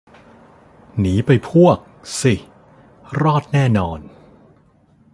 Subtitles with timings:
[0.99, 1.77] หนีไปพวก
[2.21, 2.33] สิ
[3.21, 3.99] รอดแน่นอน